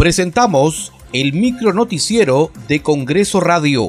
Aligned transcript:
Presentamos 0.00 0.94
el 1.12 1.34
micro 1.34 1.74
noticiero 1.74 2.50
de 2.68 2.80
Congreso 2.80 3.38
Radio. 3.38 3.88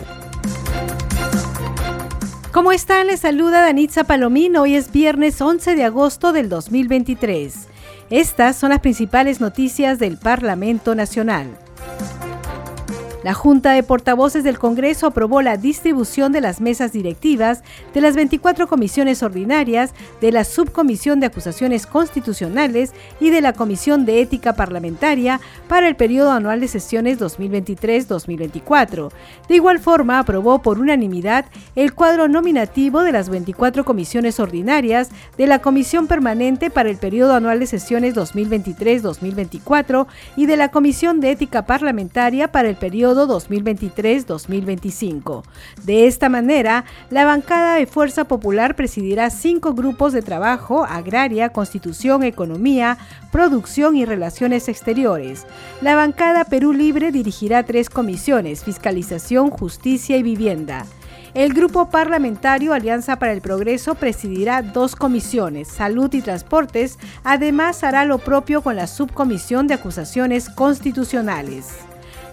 ¿Cómo 2.52 2.74
están? 2.74 3.08
Les 3.08 3.22
saluda 3.22 3.62
Danitza 3.62 4.04
Palomino. 4.04 4.64
Hoy 4.64 4.76
es 4.76 4.92
viernes 4.92 5.40
11 5.40 5.74
de 5.74 5.86
agosto 5.86 6.34
del 6.34 6.50
2023. 6.50 7.54
Estas 8.10 8.58
son 8.58 8.72
las 8.72 8.82
principales 8.82 9.40
noticias 9.40 10.00
del 10.00 10.18
Parlamento 10.18 10.96
Nacional. 10.96 11.58
La 13.24 13.36
Junta 13.36 13.74
de 13.74 13.84
Portavoces 13.84 14.44
del 14.44 14.58
Congreso 14.58 15.06
aprobó 15.06 15.44
la 15.44 15.56
distribución 15.56 16.32
de 16.32 16.42
las 16.42 16.60
mesas 16.60 16.92
directivas 16.92 17.64
de 17.94 18.02
las 18.02 18.16
24 18.16 18.68
comisiones 18.68 19.22
ordinarias, 19.22 19.94
de 20.22 20.32
la 20.32 20.44
Subcomisión 20.44 21.20
de 21.20 21.28
Acusaciones 21.28 21.86
Constitucionales 21.86 22.94
y 23.20 23.30
de 23.30 23.42
la 23.42 23.54
Comisión 23.54 24.06
de 24.06 24.22
Ética 24.22 24.54
Parlamentaria 24.54 25.40
para 25.68 25.88
el 25.88 25.96
periodo 25.96 26.32
anual 26.32 26.62
de 26.62 26.68
sesiones 26.68 27.20
2023-2024. 27.20 29.12
De 29.48 29.56
igual 29.56 29.78
forma, 29.78 30.18
aprobó 30.18 30.64
por 30.64 30.80
unanimidad 30.80 31.46
el 31.76 31.94
cuadro 31.94 32.28
nominativo 32.28 33.04
de 33.04 33.12
las 33.12 33.30
24 33.30 33.86
comisiones 33.86 34.40
ordinarias 34.40 35.10
de 35.38 35.46
la 35.46 35.60
Comisión 35.60 36.08
Permanente 36.08 36.72
para 36.72 36.90
el 36.90 36.98
periodo 36.98 37.36
anual 37.36 37.60
de 37.60 37.68
sesiones 37.68 38.16
2023-2024 38.16 40.08
y 40.36 40.48
de 40.48 40.58
la 40.58 40.70
Comisión 40.70 41.20
de 41.20 41.30
Ética 41.32 41.68
Parlamentaria 41.68 42.52
para 42.52 42.68
el 42.68 42.78
periodo 43.12 43.40
2023-2025. 43.40 45.44
De 45.84 46.08
esta 46.08 46.30
manera, 46.30 46.86
la 47.10 47.26
bancada 47.26 47.76
de 47.76 47.86
Fuerza 47.86 48.24
Popular 48.24 48.78
presidirá 48.78 49.30
cinco 49.30 49.74
grupos 49.74 50.14
de 50.14 50.22
trabajo, 50.22 50.86
agraria, 50.86 51.50
constitución, 51.50 52.24
economía, 52.24 52.98
producción 53.32 53.98
y 53.98 54.06
relaciones 54.06 54.70
exteriores. 54.70 55.46
La 55.82 55.96
bancada 55.96 56.46
Perú 56.46 56.72
Libre 56.72 57.12
dirigirá 57.12 57.64
tres 57.64 57.90
comisiones, 57.90 58.64
fiscalización, 58.64 59.50
justicia 59.50 60.16
y 60.16 60.24
vivienda. 60.24 60.86
El 61.34 61.54
grupo 61.54 61.90
parlamentario 61.90 62.74
Alianza 62.74 63.18
para 63.18 63.34
el 63.34 63.42
Progreso 63.42 63.96
presidirá 63.96 64.62
dos 64.62 64.96
comisiones, 64.96 65.68
Salud 65.68 66.14
y 66.14 66.22
Transportes, 66.22 66.98
además 67.24 67.84
hará 67.84 68.06
lo 68.06 68.20
propio 68.20 68.62
con 68.62 68.78
la 68.78 68.88
Subcomisión 68.88 69.68
de 69.68 69.74
Acusaciones 69.76 70.50
Constitucionales. 70.50 71.91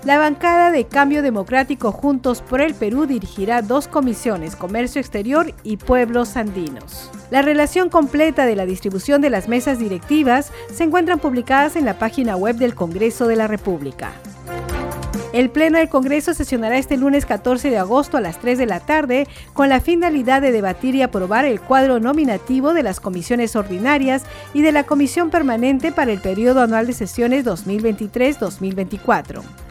La 0.09 0.17
bancada 0.17 0.71
de 0.71 0.87
Cambio 0.87 1.21
Democrático 1.21 1.93
Juntos 1.93 2.41
por 2.41 2.63
el 2.63 2.73
Perú 2.73 3.05
dirigirá 3.05 3.61
dos 3.61 3.89
comisiones, 3.89 4.57
Comercio 4.57 5.03
Exterior 5.03 5.53
y 5.65 5.77
Pueblos 5.77 6.39
Andinos. 6.39 7.11
La 7.31 7.43
relación 7.43 7.91
completa 7.91 8.47
de 8.47 8.57
la 8.57 8.65
distribución 8.65 9.21
de 9.21 9.29
las 9.29 9.49
mesas 9.49 9.79
directivas 9.79 10.51
se 10.73 10.85
encuentran 10.85 11.19
publicadas 11.19 11.77
en 11.77 11.85
la 11.85 11.99
página 11.99 12.37
web 12.37 12.57
del 12.57 12.75
Congreso 12.75 13.27
de 13.27 13.37
la 13.37 13.49
República. 13.49 14.13
El 15.35 15.51
Pleno 15.51 15.77
del 15.77 15.91
Congreso 15.91 16.33
sesionará 16.33 16.79
este 16.79 16.97
lunes 16.97 17.27
14 17.27 17.69
de 17.69 17.77
agosto 17.77 18.17
a 18.17 18.23
las 18.23 18.39
3 18.39 18.57
de 18.57 18.65
la 18.65 18.81
tarde 18.81 19.29
con 19.53 19.69
la 19.69 19.81
finalidad 19.81 20.41
de 20.41 20.53
debatir 20.53 20.95
y 20.95 21.03
aprobar 21.03 21.45
el 21.45 21.61
cuadro 21.61 22.01
nominativo 22.01 22.73
de 22.73 22.83
las 22.83 22.99
comisiones 22.99 23.57
ordinarias 23.57 24.23
y 24.55 24.63
de 24.63 24.73
la 24.73 24.85
Comisión 24.85 25.29
Permanente 25.29 25.93
para 25.93 26.13
el 26.13 26.23
periodo 26.23 26.63
anual 26.63 26.87
de 26.87 26.95
sesiones 26.95 27.45
2023-2024. 27.45 29.68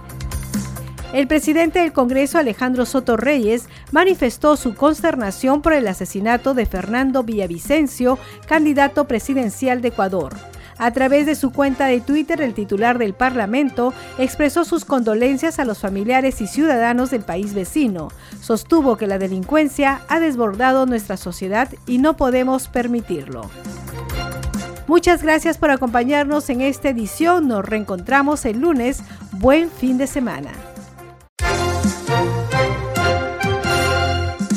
El 1.14 1.28
presidente 1.28 1.80
del 1.80 1.94
Congreso, 1.94 2.38
Alejandro 2.38 2.86
Soto 2.86 3.16
Reyes, 3.16 3.70
manifestó 3.92 4.58
su 4.58 4.76
consternación 4.76 5.62
por 5.62 5.72
el 5.72 5.88
asesinato 5.88 6.54
de 6.54 6.66
Fernando 6.66 7.24
Villavicencio, 7.24 8.20
candidato 8.46 9.06
presidencial 9.06 9.82
de 9.82 9.88
Ecuador. 9.88 10.36
A 10.78 10.92
través 10.92 11.26
de 11.26 11.36
su 11.36 11.52
cuenta 11.52 11.88
de 11.88 12.02
Twitter, 12.02 12.42
el 12.42 12.54
titular 12.54 12.98
del 12.98 13.14
Parlamento 13.14 13.94
expresó 14.20 14.64
sus 14.64 14.86
condolencias 14.86 15.60
a 15.60 15.66
los 15.66 15.80
familiares 15.80 16.40
y 16.42 16.48
ciudadanos 16.48 17.10
del 17.10 17.22
país 17.22 17.54
vecino. 17.54 18.10
Sostuvo 18.42 18.98
que 18.98 19.08
la 19.08 19.18
delincuencia 19.18 20.02
ha 20.08 20.20
desbordado 20.20 20.86
nuestra 20.86 21.18
sociedad 21.18 21.70
y 21.88 21.98
no 21.98 22.16
podemos 22.16 22.68
permitirlo. 22.68 23.50
Muchas 24.88 25.24
gracias 25.24 25.58
por 25.58 25.72
acompañarnos 25.72 26.50
en 26.50 26.62
esta 26.62 26.90
edición. 26.90 27.48
Nos 27.48 27.66
reencontramos 27.66 28.46
el 28.46 28.60
lunes. 28.60 29.00
Buen 29.32 29.72
fin 29.72 29.98
de 29.98 30.08
semana. 30.08 30.52